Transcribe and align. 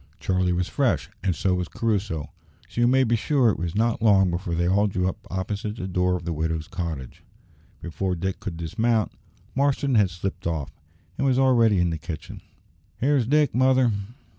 Charlie 0.19 0.51
was 0.51 0.67
fresh, 0.67 1.11
and 1.23 1.35
so 1.35 1.53
was 1.53 1.67
Crusoe, 1.67 2.31
so 2.67 2.81
you 2.81 2.87
may 2.87 3.03
be 3.03 3.15
sure 3.15 3.51
it 3.51 3.59
was 3.59 3.75
not 3.75 4.01
long 4.01 4.31
before 4.31 4.55
they 4.55 4.67
all 4.67 4.87
drew 4.87 5.07
up 5.07 5.27
opposite 5.29 5.75
the 5.75 5.87
door 5.87 6.15
of 6.15 6.25
the 6.25 6.33
widow's 6.33 6.67
cottage. 6.67 7.21
Before 7.83 8.15
Dick 8.15 8.39
could 8.39 8.57
dismount, 8.57 9.11
Marston 9.53 9.93
had 9.93 10.09
slipped 10.09 10.47
off, 10.47 10.71
and 11.19 11.27
was 11.27 11.37
already 11.37 11.77
in 11.79 11.91
the 11.91 11.99
kitchen. 11.99 12.41
"Here's 12.97 13.27
Dick, 13.27 13.53
mother!" 13.53 13.91